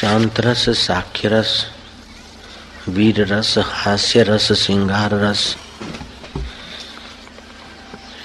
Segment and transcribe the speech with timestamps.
[0.00, 1.66] शांत रस साख्य रस
[2.88, 5.56] वीर रस हास्य रस श्रृंगार रस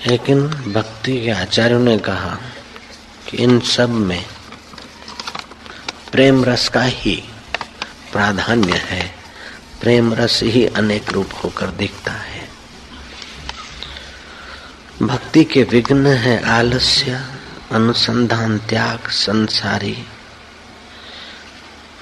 [0.08, 2.38] लेकिन भक्ति के आचार्यों ने कहा
[3.30, 4.26] कि इन सब में
[6.12, 7.24] प्रेम रस का ही
[8.12, 9.16] प्राधान्य है।
[9.82, 12.50] प्रेम रस ही अनेक रूप होकर दिखता है।
[15.02, 17.22] भक्ति के विघ्न है आलस्य,
[17.72, 20.06] अनुसंधान, त्याग, संसारी।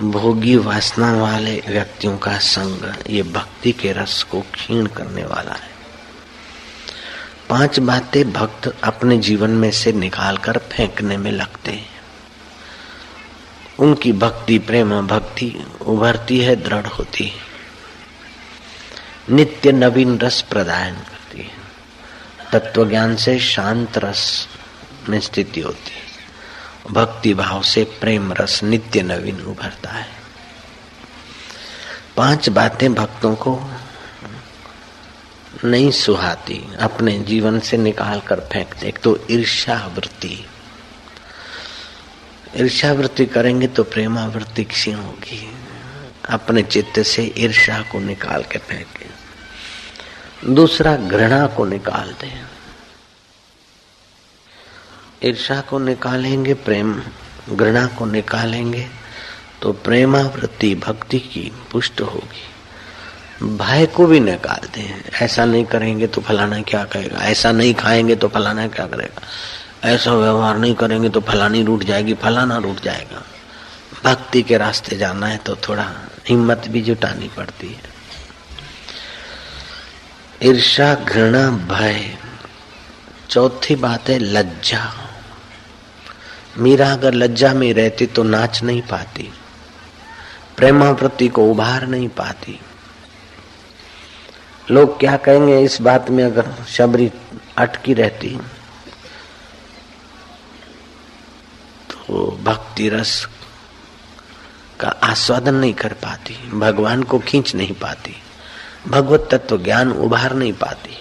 [0.01, 5.71] भोगी वासना वाले व्यक्तियों का संग ये भक्ति के रस को क्षीण करने वाला है।
[7.49, 12.01] पाँच बातें भक्त अपने जीवन में से निकालकर फेंकने में लगते हैं।
[13.79, 17.51] उनकी भक्ति, प्रेम, भक्ति उभरती है, दृढ़ होती है।
[19.29, 21.61] नित्य नवीन रस प्रदान करती है।
[22.53, 24.47] तत्व ज्ञान से शांत रस
[25.09, 26.10] में स्थिति होती है।
[26.89, 30.07] भक्ति भाव से प्रेम रस नित्य नवीन उभरता है।
[32.17, 33.59] पाँच बातें भक्तों को
[35.63, 40.45] नहीं सुहाती, अपने जीवन से निकाल कर फेंकते। एक तो ईर्षा वृत्ति
[42.57, 45.53] ईर्षा वृत्ति करेंगे तो प्रेमावृत्ति क्षीण होगी।
[46.29, 52.50] अपने चित्त से ईर्षा को निकाल के फेंके। दूसरा घृणा को निकाल दें।
[55.25, 57.01] ईर्षा को निकालेंगे, प्रेम
[57.49, 58.87] घृणा को निकालेंगे
[59.61, 66.21] तो प्रेमावृत्ति भक्ति की पुष्ट होगी। भय को भी निकाल दें ऐसा नहीं करेंगे तो
[66.21, 67.19] फलाना क्या कहेगा?
[67.19, 69.21] ऐसा नहीं खाएँगे तो फलाना क्या करेगा?
[69.87, 73.23] ऐसा व्यवहार नहीं करेंगे तो फलानी रूट जाएगी, फलाना रूट जाएगा।
[74.03, 75.91] भक्ति के रास्ते जाना है तो थोड़ा
[76.29, 77.89] हिम्मत भी जुटानी पड़ती है।
[80.43, 82.17] ईर्षा घृणा, भय,
[83.29, 85.00] चौथी बात है, लज्जा।
[86.55, 89.29] मीरा अगर लज्जा में रहती तो नाच नहीं पाती,
[90.57, 92.59] प्रेमावृत्ति को उभार नहीं पाती।
[94.67, 97.11] लोग क्या कहेंगे, इस बात में अगर शबरी
[97.57, 98.29] अटकी रहती
[101.89, 103.27] तो भक्ति रस
[104.79, 108.15] का आस्वादन नहीं कर पाती, भगवान को खींच नहीं पाती,
[108.87, 110.97] भगवत तत्व ज्ञान उभार नहीं पाती।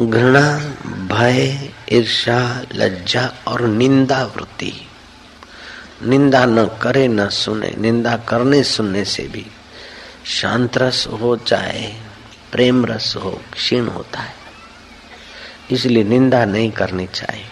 [0.00, 4.88] घृणा, भय ईर्षा लज्जा और निंदा वृत्ति
[6.02, 9.46] निंदा न करे, न सुने, निंदा करने, सुनने से भी
[10.24, 11.94] शांत रस हो चाहे
[12.52, 14.34] प्रेम रस हो, क्षीण होता है।
[15.70, 17.48] इसलिए निंदा नहीं करनी चाहिए।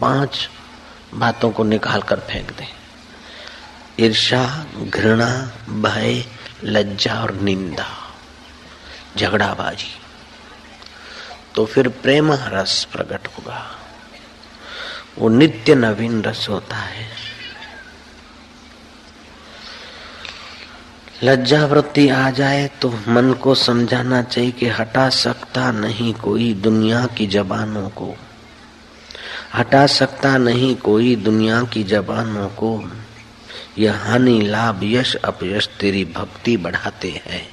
[0.00, 0.50] पाँच
[1.14, 2.68] बातों को निकाल कर फेंक दें।
[4.00, 6.24] ईर्षा घृणा, भय,
[6.64, 8.14] लज्जा और निंदा।
[9.16, 10.03] झगड़ाबाजी।
[11.54, 13.76] तो फिर प्रेम रस प्रकट होगा।
[15.18, 17.08] वो नित्य नवीन रस होता है।
[21.22, 27.06] लज्जा वृत्ति आ जाए तो मन को समझाना चाहिए कि हटा सकता नहीं कोई दुनिया
[27.06, 28.14] की जबानों को।
[29.54, 32.90] हटा सकता नहीं कोई दुनिया की जबानों को।
[33.78, 37.48] यह हानि, लाभ, यश, अपयश तेरी भक्ति बढ़ाते हैं।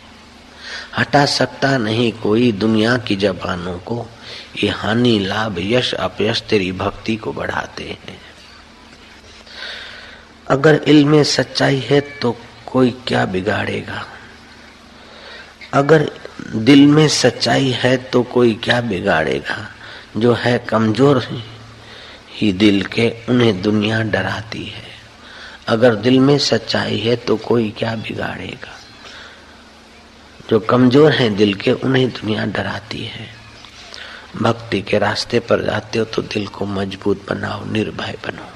[0.98, 4.08] हटा सकता नहीं कोई दुनिया की जबानों को।
[4.64, 8.22] ये हानि, लाभ, यश, अपयश तेरी भक्ति को बढ़ाते हैं।
[10.48, 12.38] अगर इल्म सच्चाई है तो
[12.68, 14.06] कोई क्या बिगाड़ेगा?
[15.74, 16.12] अगर
[16.56, 19.70] दिल में सच्चाई है तो कोई क्या बिगाड़ेगा?
[20.18, 21.28] जो है कमज़ोर
[22.30, 24.92] ही दिल के, उन्हें दुनिया डराती है।
[25.68, 28.81] अगर दिल में सच्चाई है तो कोई क्या बिगाड़ेगा?
[30.52, 33.28] जो कमज़ोर हैं दिल के, उन्हें दुनिया डराती है।
[34.42, 38.50] भक्ति के रास्ते पर जाते हो तो दिल को मज़बूत बनाओ, निर्भय बनो।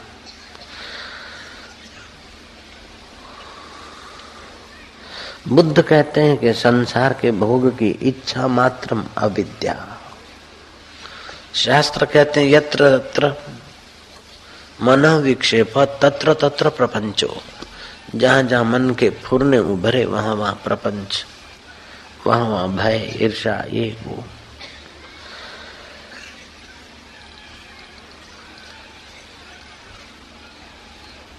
[5.48, 9.98] बुद्ध कहते हैं कि संसार के भोग की इच्छा मात्र अविद्या।
[11.54, 13.34] शास्त्र कहते हैं, यत्र तत्र
[14.82, 17.42] मन विक्षेप, तत्र तत्र प्रपंचो।
[18.16, 21.26] जहाँ जहाँ मन के फुरने उभरे, वहाँ वहाँ प्रपंच।
[22.26, 24.24] वहाँ, भय ईर्षा ये वो।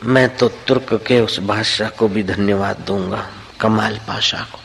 [0.04, 3.30] मैं तो तुर्क के उस बादशाह को भी धन्यवाद दूँगा,
[3.60, 4.58] कमाल पाशा को।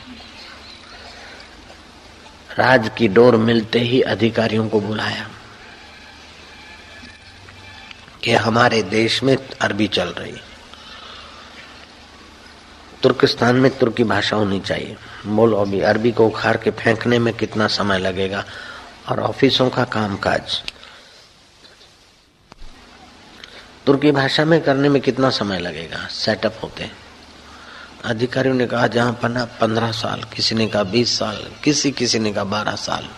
[2.58, 5.28] राज की डोर मिलते ही अधिकारियों को बुलाया
[8.24, 10.40] कि हमारे देश में अरबी चल रही
[13.02, 14.96] तुर्किस्तान में तुर्की भाषा होनी चाहिए।
[15.26, 18.44] बोलो अभी अरबी को उखाड़ के फेंकने में कितना समय लगेगा?
[19.08, 20.62] और ऑफिसों का कामकाज?
[23.86, 26.06] तुर्की भाषा में करने में कितना समय लगेगा?
[26.06, 26.90] सेटअप होते
[28.04, 32.32] अधिकारियों ने कहा, जहाँ पन्ना पंद्रह साल, किसी ने कहा बीस साल, किसी किसी ने
[32.32, 33.08] कहा बारह साल।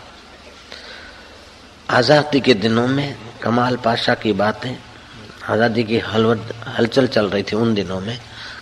[1.91, 4.77] आज़ादी के दिनों में कमाल पाशा की बातें,
[5.49, 8.19] आज़ादी की हलवद हलचल चल रही थी उन दिनों में।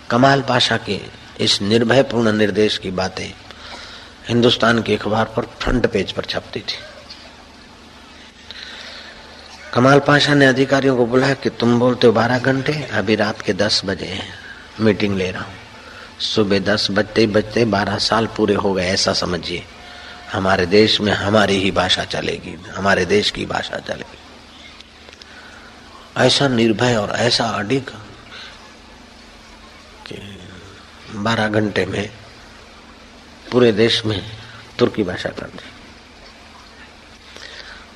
[0.09, 0.99] कमाल पाशा के
[1.39, 3.33] इस निर्भय पूर्ण निर्देश की बातें
[4.27, 6.77] हिंदुस्तान के अखबार पर फ्रंट पेज पर छपती थी।
[9.73, 13.53] कमाल पाशा ने अधिकारियों को बुलाया कि तुम बोलते हो बारह घंटे, अभी रात के
[13.53, 14.19] दस बजे
[14.79, 15.53] मीटिंग ले रहा हूँ।
[16.19, 19.63] सुबह दस बजते ही बजते बारह साल पूरे हो गए, ऐसा समझिए।
[20.31, 24.17] हमारे देश में हमारी ही भाषा चलेगी, हमारे देश की भाषा चलेगी।
[26.17, 27.89] ऐसा निर्भय और ऐसा अडिग
[30.07, 30.15] कि
[31.15, 32.09] बारह घंटे में
[33.51, 34.23] पूरे देश में
[34.79, 35.69] तुर्की भाषा कर दी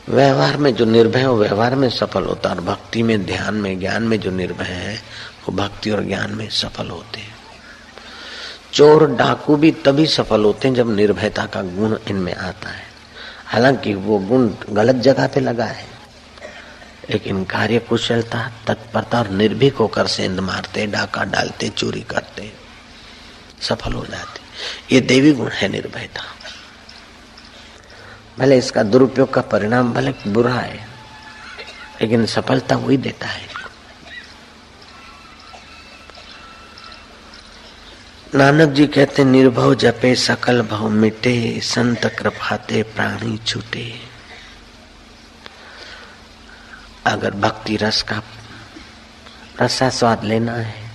[0.10, 4.04] व्यवहार में जो निर्भय हो व्यवहार में सफल होता और भक्ति में, ध्यान में, ज्ञान
[4.04, 7.36] में जो निर्भय है, वो भक्ति और ज्ञान में सफल होते हैं।
[8.74, 12.84] चोर, डाकू भी तभी सफल होते हैं जब निर्भयता का गुण इनमें आता है।
[13.46, 15.86] हालाँकि वो गुण गलत जगह पे लगा है,
[17.10, 22.57] लेकिन कार्य कुशलता, तत्परता और निर्भीक होकर सेंध मारते, डाका डालते, चोरी करते।
[23.62, 24.42] सफल हो जाते।
[24.96, 26.24] ये देवी गुण है निर्भयता।
[28.40, 30.88] भले इसका दुरुपयोग का परिणाम भले बुरा है,
[32.02, 33.48] लेकिन सफलता वही देता है।
[38.36, 44.02] नानक जी कहते, निर्भव जपे, सकल भव मिटे, संत कृपाते, प्राणी छूटे।
[47.06, 48.22] अगर भक्ति रस का
[49.62, 50.87] रसा स्वाद लेना है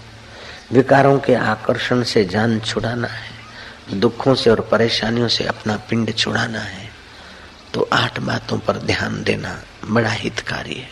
[0.73, 6.61] विकारों के आकर्षण से जान छुड़ाना है, दुखों से और परेशानियों से अपना पिंड छुड़ाना
[6.61, 6.91] है
[7.75, 10.89] तो आठ बातों पर ध्यान देना बड़ा हितकारी है।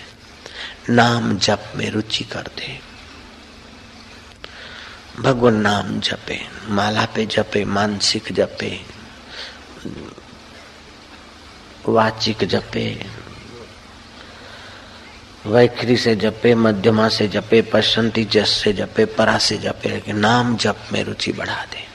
[0.90, 2.78] नाम जप में रुचि कर दे।
[5.20, 8.80] भगवान नाम जपे, माला पे जपे, मानसिक जपे,
[11.88, 12.86] वाचिक जपे
[15.46, 20.76] वैखरी से जपे, मध्यमा से जपे पशंती जस से जपे, परा से जपे नाम जप
[20.92, 21.86] में रुचि बढ़ा दे।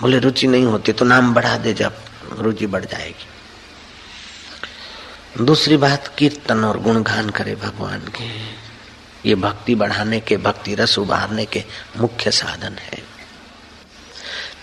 [0.00, 1.96] बोले, रुचि नहीं होती तो नाम बढ़ा दे जब
[2.38, 3.26] रुचि बढ़ जाएगी।
[5.44, 8.62] दूसरी बात, कीर्तन और गुणगान करे भगवान के।
[9.28, 11.64] ये भक्ति बढ़ाने के, भक्ति रस उभारने के
[11.96, 13.02] मुख्य साधन है।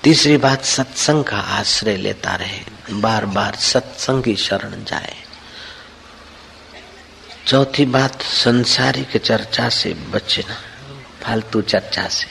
[0.03, 2.59] तीसरी बात, सत्संग का आश्रय लेता रहे।
[2.91, 5.15] बार बार सत्संग की शरण जाए।
[7.49, 10.55] चौथी बात, संसारिक चर्चा से बचना,
[11.23, 12.27] फालतू चर्चा से।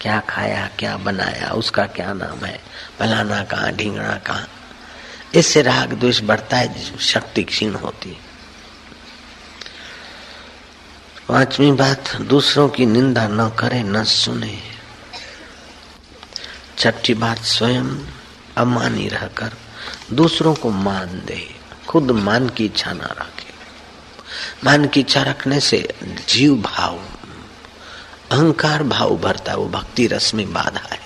[0.00, 2.60] क्या खाया, क्या बनाया, उसका क्या नाम है,
[2.98, 4.48] फलाना कहाँ ढींगना कहाँ।
[5.34, 8.16] इससे राग द्वेष बढ़ता है, शक्ति क्षीण होती है।
[11.28, 14.62] पांचवी बात, दूसरों की निंदा न करे, न सुने।
[16.78, 17.98] छठी बात, स्वयं
[18.56, 19.52] अमानी रहकर
[20.12, 21.54] दूसरों को मान दे,
[21.88, 23.33] खुद मान की इच्छा ना रखे।
[24.64, 25.78] मान की इच्छा रखने से
[26.28, 26.98] जीव भाव,
[28.30, 31.02] अहंकार भाव भरता वो भक्ति रस में बाधा है।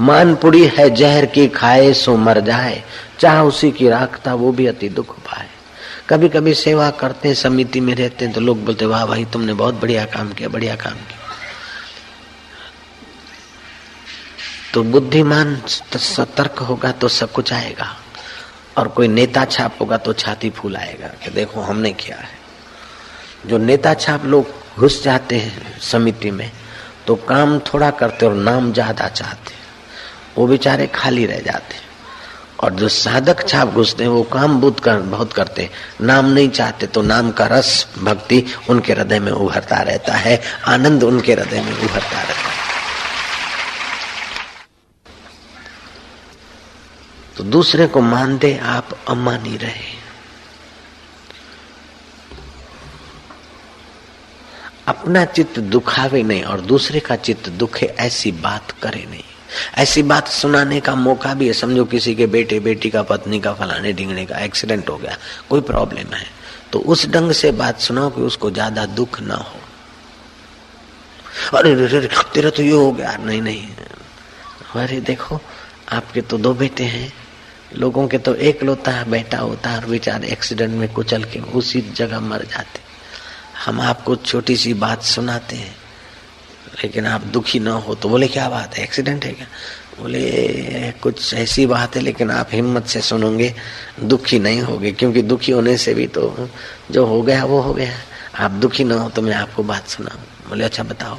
[0.00, 2.82] मान पुड़ी है, जहर की खाए सो मर जाए,
[3.20, 5.48] चाह उसी की राखता, वो भी अति दुख पाए।
[6.08, 9.54] कभी कभी सेवा करते हैं, समिति में रहते हैं तो लोग बोलते, वाह भाई, तुमने
[9.54, 11.20] बहुत बढ़िया काम किया, बढ़िया काम किया।
[14.74, 17.96] तो बुद्धिमान सतर्क होगा तो सब कुछ आएगा,
[18.78, 22.40] और कोई नेता छाप होगा तो छाती फूल आएगा, कि देखो हमने किया है।
[23.44, 26.50] जो नेता छाप लोग घुस जाते हैं समिति में
[27.06, 29.54] तो काम थोड़ा करते और नाम ज़्यादा चाहते
[30.36, 31.80] वो बेचारे खाली रह जाते
[32.60, 35.68] और जो साधक छाप घुसते हैं, वो काम बुद्ध कर, बहुत करते
[36.00, 41.04] नाम नहीं चाहते तो नाम का रस, भक्ति उनके हृदय में उभरता रहता है। आनंद
[41.04, 42.60] उनके हृदय में उभरता रहता है।
[47.36, 50.01] तो दूसरे को मान दे आप अमानी रहे।
[54.88, 59.22] अपना चित्त दुखावे नहीं और दूसरे का चित्त दुखे, ऐसी बात करे नहीं।
[59.78, 63.52] ऐसी बात सुनाने का मौका भी है, समझो किसी के बेटे, बेटी का, पत्नी का,
[63.52, 65.16] फलाने ढिंगने का, एक्सीडेंट हो गया,
[65.50, 66.26] कोई प्रॉब्लम है।
[66.72, 69.60] तो उस ढंग से बात सुनाओ कि उसको ज़्यादा दुख ना हो।
[71.58, 71.88] अरे
[72.34, 73.68] तेरा तो ये हो गया। नहीं नहीं।
[74.76, 75.40] अरे, देखो,
[75.92, 77.12] आपके तो दो बेटे हैं।
[77.76, 81.40] लोगों के तो एक लोता है बेटा होता है और बेचारे एक्सीडेंट में कुचल के
[81.40, 82.81] उसी जगह मर जाते।
[83.64, 85.76] हम आपको छोटी सी बात सुनाते हैं।
[86.84, 88.84] लेकिन आप दुखी ना हो तो बोले, क्या बात है?
[88.84, 89.46] एक्सीडेंट है क्या?
[90.00, 93.54] बोले, कुछ ऐसी बात है, लेकिन आप हिम्मत से सुनोगे,
[94.00, 96.48] दुखी नहीं होगे, क्योंकि दुखी होने से भी तो
[96.90, 97.92] जो हो गया, वो हो गया।
[98.36, 101.16] आप दुखी ना हो तो मैं आपको बात सुनाऊ। बोले अच्छा बताओ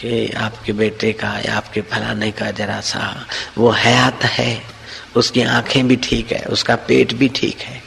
[0.00, 3.26] कि आपके बेटे का या आपके फलाने का जरा सा
[3.58, 4.62] वो हयात है,
[5.16, 7.82] उसकी आँखें भी ठीक है, उसका पेट भी ठीक है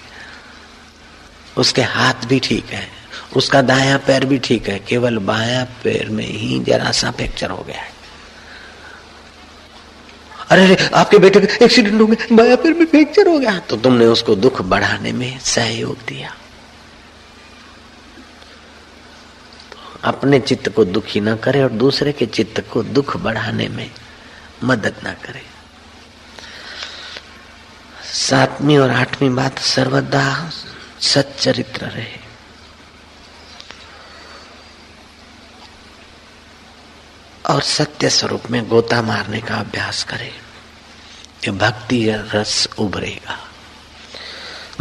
[1.60, 2.88] उसके हाथ भी ठीक है,
[3.36, 7.64] उसका दाया पैर भी ठीक है, केवल बाया पैर में ही जरा सा फ्रैक्चर हो
[7.68, 7.98] गया है।
[10.50, 13.78] अरे अरे, आपके बेटे का एक्सीडेंट हो गया, बाया पैर में फ्रैक्चर हो गया। तो
[13.78, 16.34] तुमने उसको दुख बढ़ाने में सहयोग दिया।
[20.04, 23.90] अपने चित्त को दुखी ना करे और दूसरे के चित्त को दुख बढ़ाने में
[24.64, 25.42] मदद ना करे।
[28.14, 30.26] सातवीं और आठवीं बात सर्वदा
[31.02, 32.30] सच्चरित्र रहे।
[37.50, 40.34] और सत्य स्वरूप में गोता मारने का अभ्यास करे
[41.52, 43.48] भक्ति रस उभरेगा।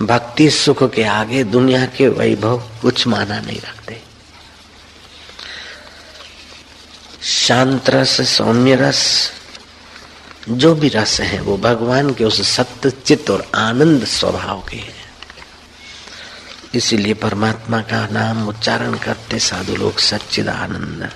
[0.00, 4.02] भक्ति सुख के आगे दुनिया के वैभव कुछ माना नहीं रखते।
[7.22, 9.32] शांत रस, सौम्य रस,
[10.48, 15.07] जो भी रस है, वो भगवान के उस सत्य, चित्त और आनंद स्वभाव के हैं।
[16.74, 21.10] इसीलिए परमात्मा का नाम उच्चारण करते साधु लोग सच्चिद आनंद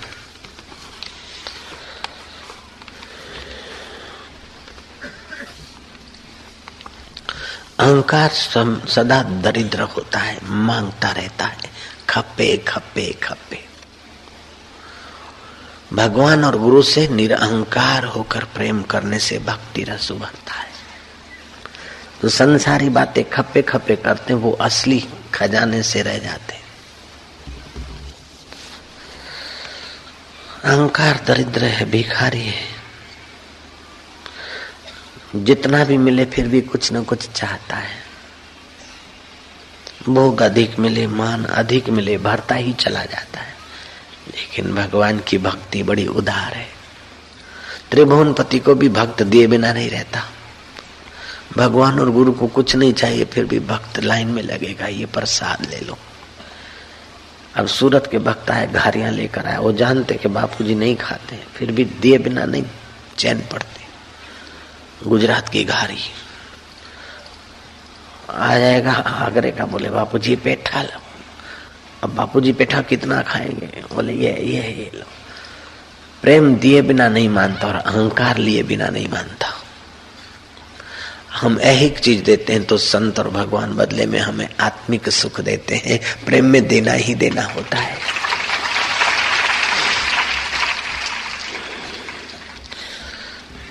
[7.79, 8.31] अहंकार
[8.89, 11.71] सदा दरिद्र होता है, माँगता रहता है,
[12.09, 13.65] खपे खपे खपे।
[15.93, 20.71] भगवान और गुरु से निरअहकार होकर प्रेम करने से भक्ति रस उभरता है।
[22.23, 26.63] तो संसारी बातें खपे खपे करते वो असली खजाने से रह जाते
[30.65, 32.69] अहंकार दरिद्र है, भिखारी है।
[35.37, 38.03] जितना भी मिले फिर भी कुछ न कुछ चाहता है।
[40.09, 43.55] भोग अधिक मिले, मान अधिक मिले, भरता ही चला जाता है।
[44.29, 46.69] लेकिन भगवान की भक्ति बड़ी उदार है।
[47.91, 50.31] त्रिभुवन पति को भी भक्त दिए बिना नहीं रहता।
[51.57, 55.67] भगवान और गुरु को कुछ नहीं चाहिए, फिर भी भक्त लाइन में लगेगा, ये प्रसाद
[55.71, 55.99] ले लो।
[57.57, 61.73] अब सूरत के भक्त आए, घारियाँ लेकर आए, वो जानते कि बापूजी नहीं खाते, फिर
[61.73, 62.65] भी दिए बिना नहीं,
[63.19, 63.83] चैन पड़ते।
[65.09, 65.99] गुजरात की घारी।
[68.31, 71.01] आ जाएगा आगरे का बोले, बापूजी, पेठा लो।
[72.05, 73.85] अब बापूजी पेठा कितना खाएँगे?
[73.95, 75.05] बोले, ये ये ये लो।
[76.23, 79.62] प्रेम दिए बिना नहीं मानता और अहंकार लिए बिना नहीं मानता।
[81.33, 85.75] हम एक चीज़ देते हैं तो संत और भगवान बदले में हमें आत्मिक सुख देते
[85.75, 87.97] हैं। प्रेम में देना ही देना होता है।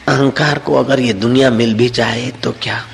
[0.08, 2.86] अहंकार को अगर ये दुनिया मिल भी जाए तो क्या?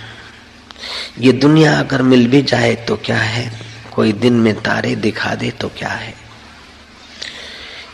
[1.19, 3.61] ये दुनिया अगर मिल भी जाए तो क्या है?
[3.93, 6.13] कोई दिन में तारे दिखा दे तो क्या है?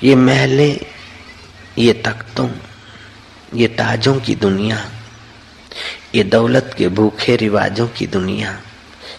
[0.04, 0.86] ये महले,
[1.78, 2.50] ये तख्तों,
[3.56, 4.92] ये ताजों की दुनिया
[6.16, 8.62] ये दौलत के भूखे रिवाजों की दुनिया।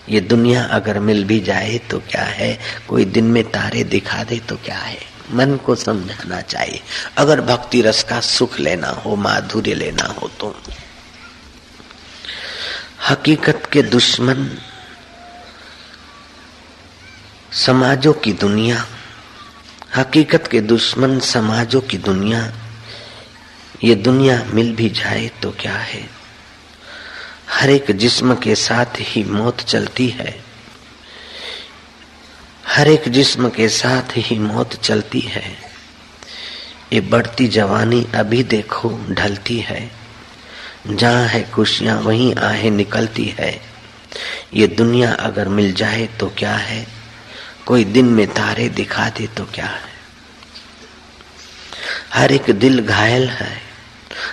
[0.08, 2.58] ये दुनिया अगर मिल भी जाए तो क्या है?
[2.88, 4.98] कोई दिन में तारे दिखा दे तो क्या है?
[5.30, 6.80] मन को समझाना चाहिए।
[7.16, 10.62] अगर भक्ति रस का सुख लेना हो, माधुर्य लेना हो तो।
[13.10, 14.58] हकीकत के दुश्मन,
[17.52, 18.86] समाजों की दुनिया।
[19.96, 22.52] हकीकत के दुश्मन, समाजों की दुनिया।
[23.84, 26.13] ये दुनिया मिल भी जाए तो क्या है?
[27.54, 30.44] हर एक जिस्म के साथ ही मौत चलती है।
[32.66, 35.56] हर एक जिस्म के साथ ही मौत चलती है।
[36.92, 39.90] ये बढ़ती जवानी अभी देखो ढलती है।
[40.87, 43.61] जहाँ है खुशियाँ, वहीं आहे निकलती है।
[44.54, 46.87] ये दुनिया अगर मिल जाए तो क्या है?
[47.66, 49.94] कोई दिन में तारे दिखा दे तो क्या है?
[52.14, 53.62] हर एक दिल घायल है।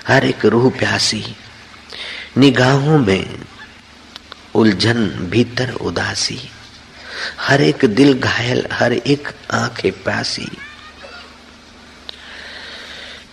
[0.08, 1.36] हर एक रूह प्यासी।
[2.38, 3.36] निगाहों में
[4.56, 6.40] उलझन भीतर उदासी,
[7.40, 10.48] हर एक दिल घायल, हर एक आँखें प्यासी।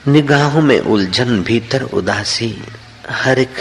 [0.09, 2.63] निगाहों में उलझन भीतर उदासी,
[3.11, 3.55] हर एक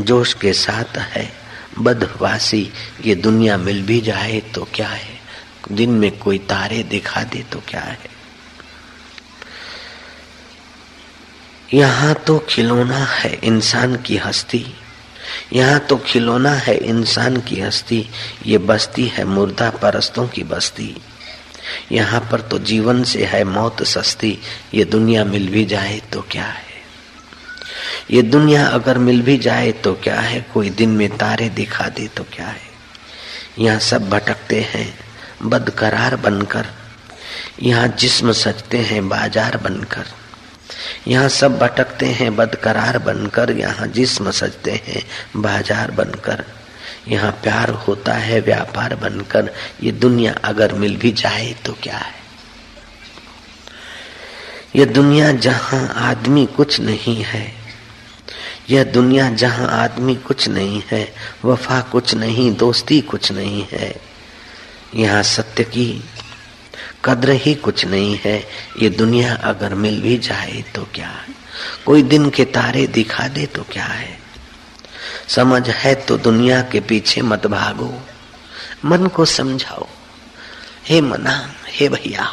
[0.00, 1.32] जोश के साथ है
[1.78, 2.72] बदवासी
[3.04, 5.20] ये दुनिया मिल भी जाए तो क्या है?
[5.72, 8.19] दिन में कोई तारे दिखा दे तो क्या है?
[11.74, 14.64] यहाँ तो खिलौना है इंसान की हस्ती।
[15.52, 18.08] यहाँ तो खिलौना है इंसान की हस्ती।
[18.46, 20.94] ये बस्ती है मुर्दा परस्तों की बस्ती।
[21.92, 24.38] यहाँ पर तो जीवन से है मौत सस्ती।
[24.74, 26.68] ये दुनिया मिल भी जाए तो क्या है?
[28.10, 30.40] ये दुनिया अगर मिल भी जाए तो क्या है?
[30.54, 32.68] कोई दिन में तारे दिखा दे तो क्या है?
[33.58, 34.94] यहाँ सब भटकते हैं,
[35.42, 36.66] बदकरार बनकर।
[37.62, 40.06] यहाँ जिस्म सजते हैं, बाज़ार बनकर।
[41.08, 45.02] यहाँ सब भटकते हैं, बदकरार बनकर यहाँ जिस्म सजते हैं,
[45.36, 46.44] बाज़ार बनकर।
[47.08, 49.50] यहाँ प्यार होता है, व्यापार बनकर।
[49.82, 52.18] ये दुनिया अगर मिल भी जाए तो क्या है?
[54.76, 57.52] ये दुनिया जहाँ आदमी कुछ नहीं है,
[58.70, 61.06] यह दुनिया जहाँ आदमी कुछ नहीं है,
[61.44, 63.94] वफा कुछ नहीं, दोस्ती कुछ नहीं है,
[64.94, 66.02] यहाँ सत्य की
[67.04, 71.08] कद्र ही कुछ नहीं है। ये दुनिया अगर मिल भी जाए तो क्या?
[71.08, 71.34] है
[71.86, 74.18] कोई दिन के तारे दिखा दे तो क्या है?
[75.28, 77.94] समझ है तो दुनिया के पीछे मत भागो।
[78.84, 79.86] मन को समझाओ।
[80.86, 82.30] हे मना हे भैया,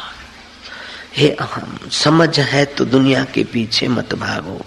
[1.16, 4.60] हे अहम, समझ है तो दुनिया के पीछे मत भागो।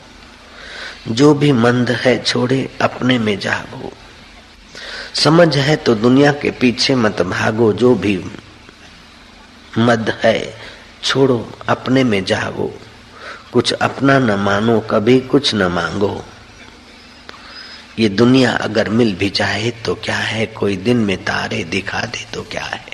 [1.08, 3.92] जो भी मंद है छोड़े, अपने में जागो।
[5.14, 8.24] समझ है तो दुनिया के पीछे मत भागो, जो भी
[9.78, 10.58] मद है।
[11.04, 12.74] छोड़ो, अपने में जागो।
[13.54, 16.26] कुछ अपना न मानो, कभी कुछ न मांगो।
[18.00, 20.46] ये दुनिया अगर मिल भी जाए तो क्या है?
[20.46, 22.86] कोई दिन में तारे दिखा दे तो क्या है?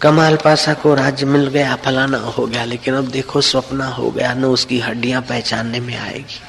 [0.00, 4.34] कमाल पासा को राज्य मिल गया, फलाना हो गया, लेकिन अब देखो, स्वप्न हो गया,
[4.34, 6.40] न उसकी हड्डियाँ पहचानने में आएगी।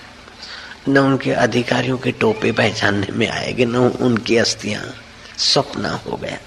[0.91, 4.95] न उनके अधिकारियों के टोपे पहचानने में आएगी, न उनकी अस्थियाँ।
[5.37, 6.37] स्वप्न हो गया।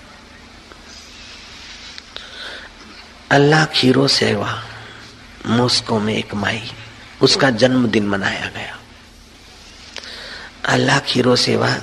[3.30, 4.62] अल्लाह खीरो सेवा
[5.46, 6.62] मॉस्को में एक माई,
[7.22, 8.78] उसका जन्मदिन मनाया गया।
[10.64, 11.80] अल्लाह खीरो सेवा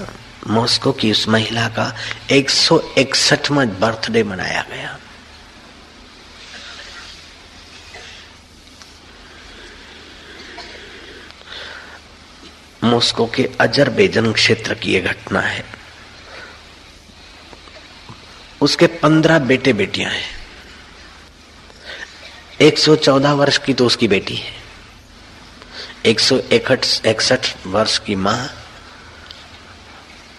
[0.48, 1.95] मॉस्को की उस महिला का
[2.31, 4.98] एक सौ इकसठवा बर्थडे मनाया गया।
[12.83, 15.65] मॉस्को के अजरबेजन क्षेत्र की यह घटना है।
[18.62, 20.40] उसके पंद्रह बेटे बेटियाँ हैं।
[22.61, 24.53] 114 वर्ष की तो उसकी बेटी है।
[26.05, 28.50] एक सौ इकसठ वर्ष की माँ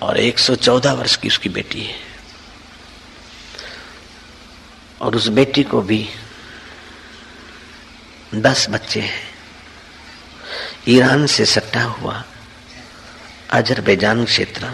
[0.02, 1.98] और 114 वर्ष की उसकी बेटी है।
[5.00, 6.08] और उस बेटी को भी
[8.34, 9.30] दस बच्चे हैं।
[10.88, 12.24] ईरान से सट्टा हुआ
[13.50, 14.70] अजरबैजान क्षेत्र,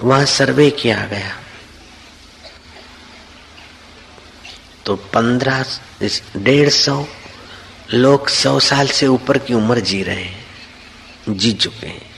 [0.00, 1.43] वहाँ सर्वे किया गया।
[4.86, 5.64] तो पंद्रह
[6.36, 7.04] डेढ़ सौ
[7.94, 10.44] लोग सौ साल से ऊपर की उम्र जी रहे हैं,
[11.28, 12.10] जी चुके हैं।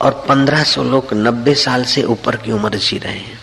[0.00, 3.38] और पंद्रह सौ लोग नब्बे साल से ऊपर की उम्र जी रहे हैं।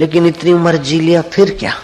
[0.00, 1.74] लेकिन इतनी उम्र जी लिया फिर क्या?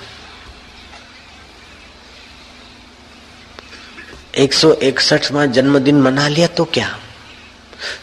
[4.34, 6.98] एक सौ इकसठवा जन्मदिन मना लिया तो क्या?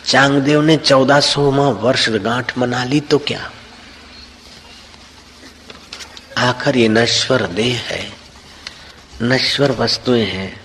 [0.05, 3.51] चांगदेव ने चौदह सोवा वर्ष गांठ मना ली तो क्या?
[6.37, 8.11] आखिर ये नश्वर देह है,
[9.21, 10.61] नश्वर वस्तुएँ हैं।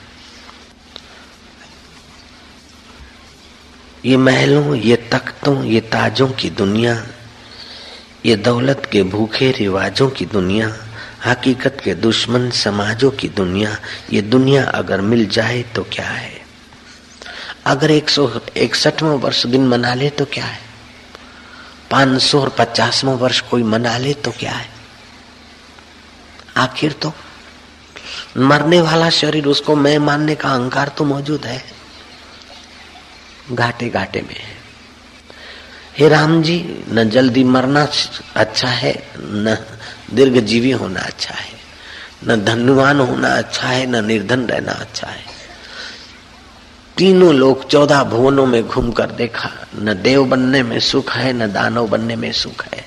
[4.05, 7.07] ये महलों, ये तख्तों, ये ताजों की दुनिया,
[8.27, 10.77] ये दौलत के भूखे रिवाजों की दुनिया,
[11.27, 13.79] हकीकत के दुश्मन समाजों की दुनिया,
[14.13, 16.44] ये दुनिया अगर मिल जाए तो क्या है?
[17.67, 20.59] अगर एक सौ इकसठवा वर्ष दिन मना ले तो क्या है?
[21.91, 24.69] पाँच सौ और पचासवा वर्ष कोई मना ले तो क्या है?
[26.57, 27.13] आखिर तो
[28.37, 31.63] मरने वाला शरीर, उसको मैं मानने का अहंकार तो मौजूद है।
[33.53, 34.57] घाटे घाटे में है।
[35.99, 37.87] हे राम जी, न जल्दी मरना
[38.37, 39.57] अच्छा है, न
[40.15, 41.53] दीर्घ जीवी होना अच्छा है,
[42.25, 45.34] न धनवान होना अच्छा है, न निर्धन रहना अच्छा है।
[46.97, 51.53] तीनों लोग चौदह भुवनों में घूम कर देखा, न देव बनने में सुख है, न
[51.53, 52.87] दानव बनने में सुख है।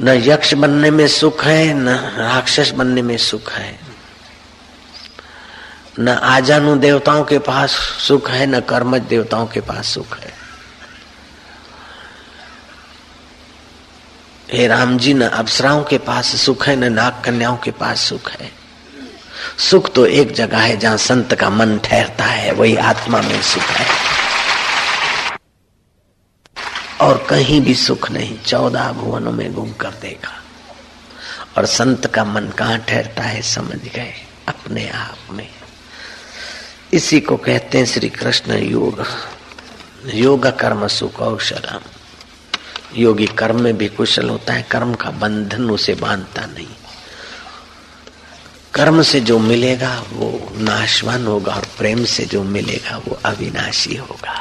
[0.00, 3.78] न यक्ष बनने में सुख है, न राक्षस बनने में सुख है।
[5.98, 7.70] न आजानु देवताओं के पास
[8.08, 10.32] सुख है, न कर्मज देवताओं के पास सुख है।
[14.52, 18.30] हे राम जी न अप्सराओं के पास सुख है, न नाग कन्याओं के पास सुख
[18.30, 18.65] है।
[19.58, 23.62] सुख तो एक जगह है जहाँ संत का मन ठहरता है, वही आत्मा में सुख
[23.62, 23.86] है।
[27.00, 30.42] और कहीं भी सुख नहीं, चौदह भुवनों में घूम कर देखा।
[31.58, 34.14] और संत का मन कहाँ ठहरता है, समझ गए,
[34.48, 35.48] अपने आप में।
[36.92, 39.06] इसी को कहते हैं श्री कृष्ण योग।
[40.14, 41.80] योग कर्म सुख सुकौशलम
[42.96, 46.68] योगी कर्म में भी कुशल होता है, कर्म का बंधन उसे बांधता नहीं।
[48.76, 54.34] कर्म से जो मिलेगा वो नाशवान होगा और प्रेम से जो मिलेगा वो अविनाशी होगा।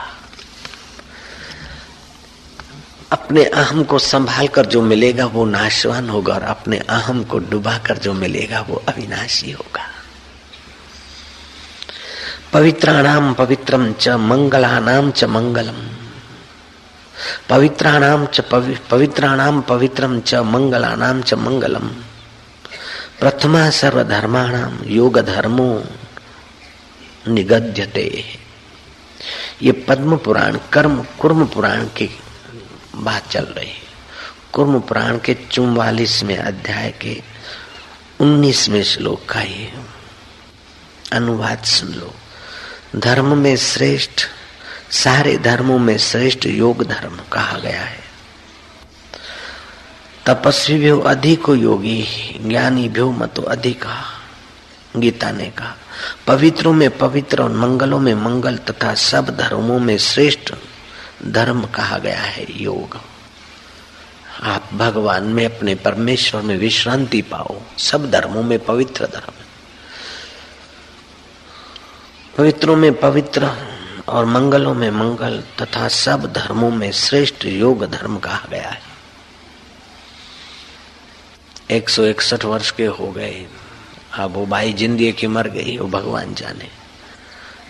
[3.12, 7.78] अपने अहम को संभाल कर जो मिलेगा वो नाशवान होगा और अपने अहम को डुबा
[7.78, 9.86] कर जो मिलेगा वो अविनाशी होगा।
[12.54, 15.80] पवित्राणाम पवित्रम च मंगलानाम च मंगलम।
[17.50, 18.42] पवित्राणाम च
[18.92, 21.90] पवित्राणाम पवित्रम च मंगलानाम च मंगलम।
[23.20, 25.84] प्रथमा सर्वधर्माणाम योग धर्मो
[27.28, 28.26] निगद्यते।
[29.62, 32.20] ये पद्म पुराण कर्म कुर्म पुराण की
[32.96, 33.86] बात चल रही है।
[34.54, 37.24] कुर्म पुराण के चुम्वालीसवें अध्याय के
[38.20, 39.74] उन्नीसवें श्लोक का ये
[41.14, 42.14] अनुवाद सुन लो।
[42.96, 44.28] धर्म में श्रेष्ठ,
[44.92, 48.05] सारे धर्मों में श्रेष्ठ योग धर्म कहा गया है।
[50.26, 52.06] तपस्वी भी अधिक योगी,
[52.46, 54.04] ज्ञानी भी मतो अधिका
[54.98, 55.76] गीता ने कहा,
[56.28, 60.54] पवित्रों में पवित्र और मंगलों में मंगल तथा सब धर्मों में श्रेष्ठ
[61.28, 63.00] धर्म कहा गया है, योग।
[64.44, 69.34] आप भगवान में अपने परमेश्वर में विश्रांति पाओ, सब धर्मों में पवित्र धर्म।
[72.38, 73.52] पवित्रों में पवित्र
[74.08, 78.95] और मंगलों में मंगल तथा सब धर्मों में श्रेष्ठ योग धर्म कहा गया है।
[81.72, 83.46] एक सौ इकसठ वर्ष के हो गए।
[84.14, 86.68] अब वो भाई ज़िंदगी की मर गई, वो भगवान जाने।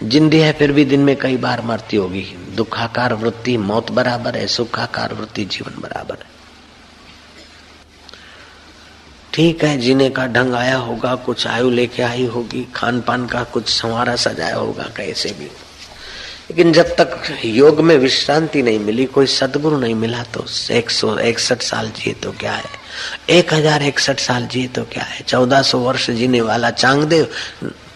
[0.01, 2.21] जिंदी है, फिर भी दिन में कई बार मरती होगी।
[2.55, 6.34] दुखाकार वृत्ति, मौत बराबर है, सुखाकार वृत्ति, जीवन बराबर है।
[9.34, 13.43] ठीक है, जीने का ढंग आया होगा, कुछ आयु लेके आई होगी खान पान का
[13.43, 15.49] कुछ संवारा सजाया होगा, कैसे भी।
[16.49, 21.17] लेकिन जब तक योग में विश्रांति नहीं मिली, कोई सदगुरु नहीं मिला तो एक सौ
[21.19, 22.69] इकसठ साल जिए तो क्या है?
[23.29, 25.23] एक हज़ार इकसठ साल जिए तो क्या है?
[25.23, 27.27] चौदह सौ वर्ष जीने वाला चांगदेव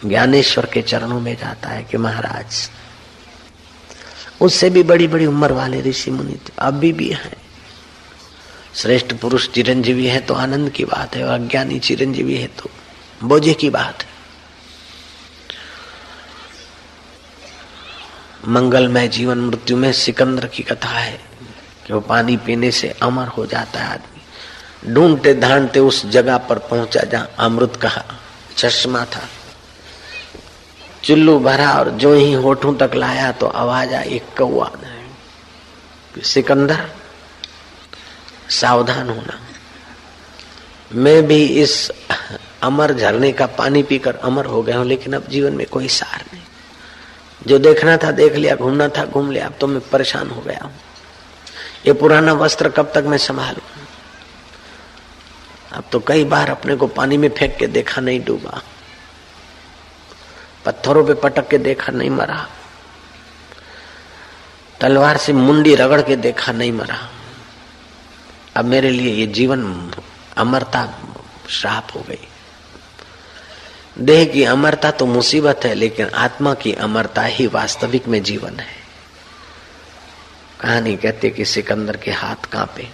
[0.05, 2.69] ज्ञानेश्वर के चरणों में जाता है कि महाराज,
[4.41, 7.37] उससे भी बड़ी बड़ी उम्र वाले ऋषि मुनि अभी भी हैं।
[8.75, 12.69] श्रेष्ठ पुरुष चिरंजीवी है तो आनंद की बात है, और अज्ञानी चिरंजीवी है तो
[13.23, 14.08] बोझे की बात है।
[18.49, 21.19] मंगलमय जीवन मृत्यु में सिकंदर की कथा है
[21.87, 26.59] कि वो पानी पीने से अमर हो जाता है आदमी। ढूंढते ढांढते उस जगह पर
[26.69, 28.03] पहुँचा जहाँ अमृत कहा
[28.57, 29.27] चश्मा था।
[31.03, 34.71] चुल्लू भरा और जो ही होठों तक लाया तो आवाज़ आई, एक कौआ
[36.23, 36.89] सिकंदर,
[38.51, 39.39] सावधान होना।
[40.91, 41.91] मैं भी इस
[42.63, 46.23] अमर झरने का पानी पीकर अमर हो गया हूँ, लेकिन अब जीवन में कोई सार
[46.33, 46.43] नहीं।
[47.47, 50.59] जो देखना था देख लिया, घूमना था घूम लिया। अब तो मैं परेशान हो गया
[50.63, 50.73] हूँ।
[51.87, 53.61] ये पुराना वस्त्र कब तक मैं संभालू?
[55.71, 58.61] अब तो कई बार अपने को पानी में फेंक के देखा नहीं डूबा।
[60.65, 62.49] पत्थरों पे पटक के देखा नहीं मरा।
[64.81, 67.09] तलवार से मुंडी रगड़ के देखा नहीं मरा।
[68.55, 69.91] अब मेरे लिए ये जीवन
[70.37, 70.99] अमरता
[71.49, 72.27] श्राप हो गई।
[73.99, 78.79] देह की अमरता तो मुसीबत है, लेकिन आत्मा की अमरता ही वास्तविक में जीवन है।
[80.61, 82.87] कहानी कहते कि सिकंदर के हाथ कांपे।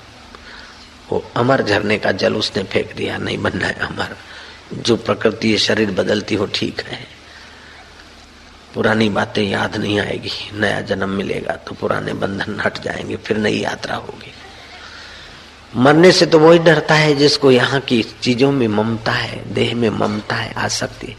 [1.12, 4.18] वो अमर झरने का जल उसने फेंक दिया, नहीं बनना है अमर।
[4.74, 7.08] जो प्रकृति शरीर बदलती हो, ठीक है।
[8.74, 13.60] पुरानी बातें याद नहीं आएगी, नया जन्म मिलेगा तो पुराने बंधन हट जाएँगे, फिर नई
[13.60, 14.35] यात्रा होगी।
[15.74, 19.90] मरने से तो वही डरता है जिसको यहाँ की चीज़ों में ममता है, देह में
[19.90, 21.16] ममता है, आसक्ति।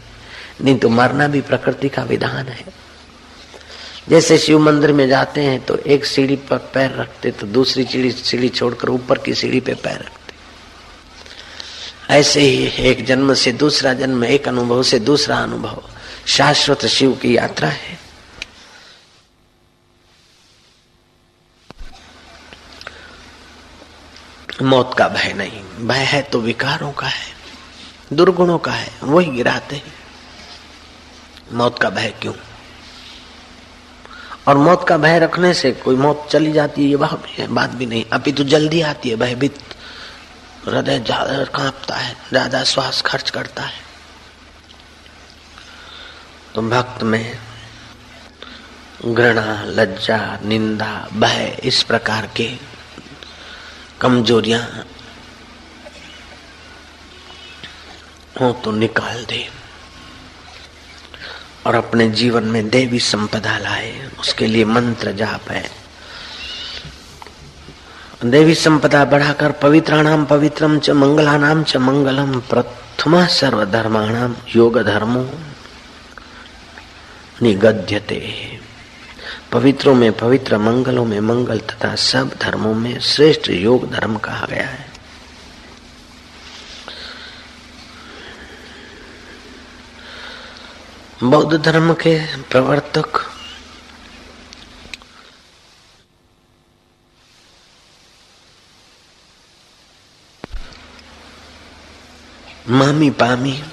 [0.63, 2.65] नहीं तो मरना भी प्रकृति का विधान है।
[4.09, 8.11] जैसे शिव मंदिर में जाते हैं तो एक सीढ़ी पर पैर रखते तो दूसरी सीढ़ी
[8.11, 10.33] सीढ़ी छोड़कर ऊपर की सीढ़ी पे पैर रखते।
[12.13, 15.83] ऐसे ही एक जन्म से दूसरा जन्म, एक अनुभव से दूसरा अनुभव।
[16.27, 18.06] शाश्वत शिव की यात्रा है।
[24.61, 27.25] मौत का भय नहीं। भय है तो विकारों का है,
[28.13, 29.93] दुर्गुणों का है, वही गिराते हैं।
[31.53, 32.33] मौत का भय क्यों?
[34.47, 37.47] और मौत का भय रखने से कोई मौत चली जाती है, ये वह भी है,
[37.47, 39.59] बात भी नहीं। अभी तो जल्दी आती है, भयभीत।
[40.67, 43.85] हृदय ज़्यादा कांपता है, ज़्यादा श्वास खर्च करता है।
[46.55, 47.37] तो भक्त में
[49.05, 52.49] घृणा, लज्जा, निंदा, भय इस प्रकार के
[54.01, 54.61] कमजोरियाँ
[58.41, 59.47] हो तो निकाल दे
[61.65, 65.69] और अपने जीवन में देवी संपदा लाए। उसके लिए मंत्र जाप है।
[68.25, 75.29] देवी संपदा बढ़ाकर पवित्राणाम पवित्रम च मंगलानाम च मंगलम प्रथमा सर्वधर्माणाम योग धर्मो
[77.41, 78.56] निगद्यते।
[79.51, 84.67] पवित्रों में, पवित्र मंगलों में, मंगल तथा सब धर्मों में श्रेष्ठ योग धर्म कहा गया
[84.67, 84.87] है।
[91.23, 93.31] बौद्ध धर्म के प्रवर्तक
[102.69, 103.63] मामी पामी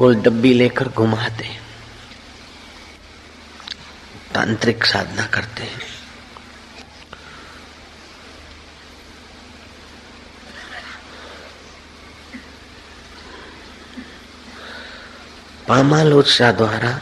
[0.00, 1.48] वो डब्बी लेकर घुमाते
[4.34, 5.80] तांत्रिक साधना करते हैं।
[15.68, 16.92] पामालोचना द्वारा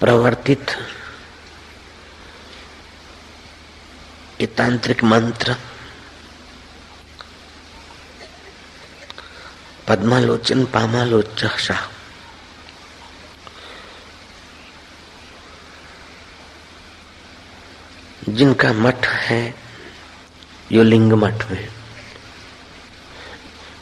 [0.00, 0.70] प्रवर्तित
[4.40, 5.54] ये तांत्रिक मंत्र
[9.88, 11.88] पद्मालोचन पामालोचा
[18.28, 19.54] जिनका मठ है
[20.72, 21.68] योलिंग मठ में।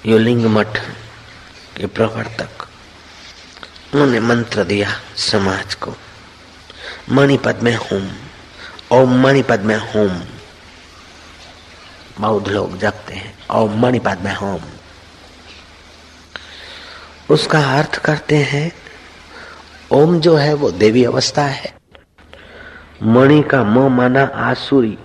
[0.06, 0.78] योलिंग मठ
[1.76, 2.62] के प्रवर्तक।
[3.94, 5.96] उन्होंने मंत्र दिया समाज को।
[7.10, 8.08] मणिपद में होम
[8.90, 10.22] ओम मणिपद में होम।
[12.20, 14.60] बौद्ध लोग जपते हैं ओम मणिपद में होम।
[17.30, 18.72] उसका अर्थ करते हैं,
[19.92, 21.74] ओम जो है वो देवी अवस्था है।
[23.02, 24.98] मणि का म माना आसुरी।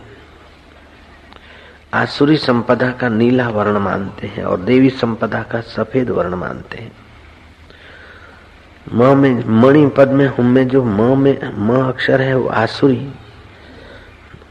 [1.94, 6.92] आसुरी संपदा का नीला वर्ण मानते हैं और देवी संपदा का सफ़ेद वर्ण मानते हैं।
[8.94, 13.12] म में, मणि पद में, हम में जो म में, म अक्षर है वो आसुरी।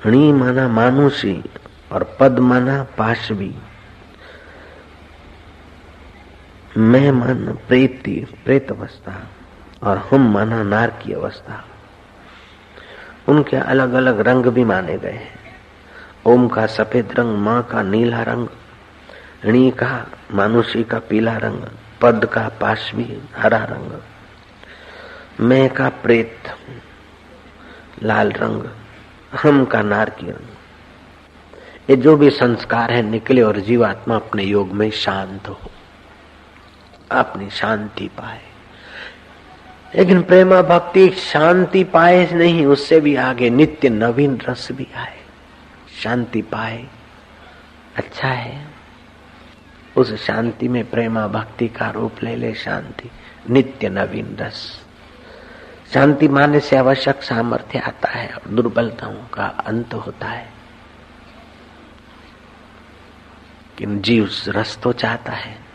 [0.07, 1.43] णी माना मानुषी
[1.93, 3.55] और पद माना पाशवी
[6.77, 9.31] मैं माना प्रेती प्रेत अवस्था
[9.83, 11.65] और हम माना नार की अवस्था।
[13.29, 15.39] उनके अलग अलग रंग भी माने गए हैं।
[16.27, 18.49] ओम का सफ़ेद रंग, माँ का नीला रंग,
[19.47, 21.63] णी का, मानुषी का पीला रंग,
[22.01, 24.01] पद का पाशवी हरा रंग,
[25.41, 26.39] मैं का प्रेत
[28.03, 28.65] लाल रंग,
[29.43, 30.49] हम का नार की रंग।
[31.91, 35.61] ये जो भी संस्कार है, निकले और जीवात्मा अपने योग में शांत हो।
[37.11, 38.41] अपनी शांति पाए।
[39.97, 45.21] लेकिन प्रेमा भक्ति शांति पाए नहीं, उससे भी आगे नित्य नवीन रस भी आए।
[46.03, 46.87] शांति पाए
[47.97, 48.69] अच्छा है।
[49.97, 53.11] उस शांति में प्रेमा भक्ति का रूप ले ले शांति,
[53.51, 54.87] नित्य नवीन रस।
[55.95, 60.57] शांति माने से आवश्यक सामर्थ्य आता है दुर्बलताओं का अंत होता है।
[63.83, 65.66] जीव रस तो चाहता है।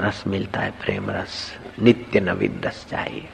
[0.00, 3.28] रस मिलता है, प्रेम रस, नित्य नवीन रस चाहिए।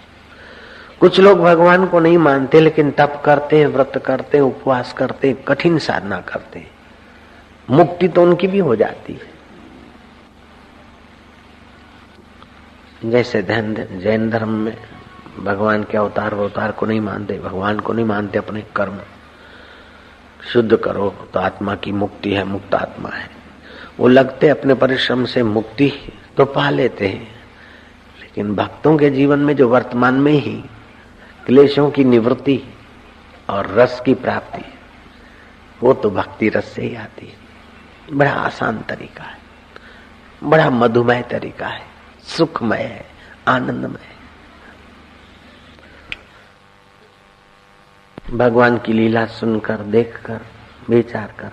[1.00, 5.28] कुछ लोग भगवान को नहीं मानते, लेकिन तप करते हैं, व्रत करते हैं, उपवास करते
[5.28, 6.70] हैं, कठिन साधना करते हैं।
[7.70, 9.30] मुक्ति तो उनकी भी हो जाती है।
[13.10, 14.76] जैसे जैन धर्म में
[15.38, 18.98] भगवान के अवतार अवतार को नहीं मानते, भगवान को नहीं मानते अपने कर्म।
[20.52, 23.30] शुद्ध करो तो आत्मा की मुक्ति है, मुक्त आत्मा है।
[24.00, 25.92] वो लगते अपने परिश्रम से मुक्ति
[26.40, 27.42] तो पा लेते हैं।
[28.20, 30.64] लेकिन भक्तों के जीवन में जो वर्तमान में ही
[31.46, 32.62] क्लेशों की निवृत्ति
[33.50, 34.74] और रस की प्राप्ति,
[35.82, 37.36] वो तो भक्ति रस से ही आती है।
[38.16, 39.38] बड़ा आसान तरीका है।
[40.44, 41.82] बड़ा मधुमय तरीका है।
[42.22, 43.06] सुखमय है।
[43.48, 44.20] आनंदमय है।
[48.36, 50.40] भगवान की लीला सुनकर, देखकर,
[50.88, 51.50] विचार कर,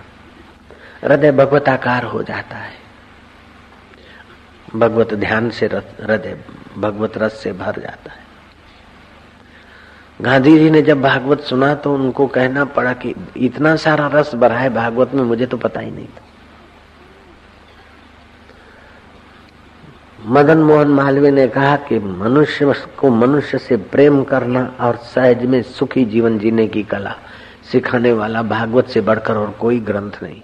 [1.04, 2.87] हृदय भगवताकार हो जाता है।
[4.68, 6.38] भगवत ध्यान से हृदय,
[6.78, 8.26] भगवत रस से भर जाता है।
[10.20, 14.58] गांधी जी ने जब भागवत सुना तो उनको कहना पड़ा कि इतना सारा रस भरा
[14.58, 16.22] है भागवत में, मुझे तो पता ही नहीं था।
[20.26, 25.62] मदन मोहन मालवीय ने कहा कि मनुष्य को मनुष्य से प्रेम करना और सहज में
[25.62, 27.14] सुखी जीवन जीने की कला
[27.72, 30.40] सिखाने वाला भागवत से बढ़कर और कोई ग्रंथ नहीं।